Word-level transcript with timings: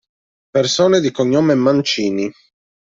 Persone 0.51 0.99
di 0.99 1.11
cognome 1.11 1.53
Mancini 1.53 2.27